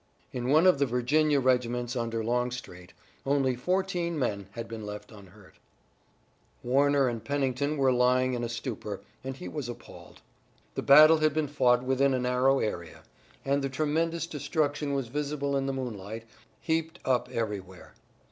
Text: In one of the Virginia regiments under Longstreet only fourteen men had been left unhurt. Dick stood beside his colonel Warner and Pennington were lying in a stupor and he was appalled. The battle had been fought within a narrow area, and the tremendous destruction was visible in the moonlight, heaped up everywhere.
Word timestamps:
In 0.33 0.49
one 0.49 0.65
of 0.65 0.79
the 0.79 0.87
Virginia 0.87 1.39
regiments 1.39 1.95
under 1.95 2.23
Longstreet 2.23 2.91
only 3.23 3.55
fourteen 3.55 4.17
men 4.17 4.47
had 4.53 4.67
been 4.67 4.83
left 4.83 5.11
unhurt. 5.11 5.53
Dick 5.53 5.59
stood 5.59 6.63
beside 6.63 6.63
his 6.63 6.63
colonel 6.63 6.73
Warner 6.73 7.07
and 7.07 7.23
Pennington 7.23 7.77
were 7.77 7.93
lying 7.93 8.33
in 8.33 8.43
a 8.43 8.49
stupor 8.49 9.01
and 9.23 9.37
he 9.37 9.47
was 9.47 9.69
appalled. 9.69 10.23
The 10.73 10.81
battle 10.81 11.17
had 11.19 11.35
been 11.35 11.47
fought 11.47 11.83
within 11.83 12.15
a 12.15 12.19
narrow 12.19 12.57
area, 12.57 13.03
and 13.45 13.63
the 13.63 13.69
tremendous 13.69 14.25
destruction 14.25 14.93
was 14.95 15.07
visible 15.09 15.55
in 15.55 15.67
the 15.67 15.73
moonlight, 15.73 16.25
heaped 16.61 16.97
up 17.05 17.29
everywhere. 17.29 17.93